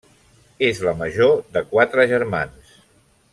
És 0.69 0.79
la 0.87 0.93
major 1.01 1.35
de 1.57 1.63
quatre 1.75 2.07
germans. 2.15 2.73